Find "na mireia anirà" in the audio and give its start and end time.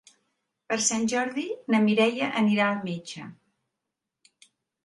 1.75-2.71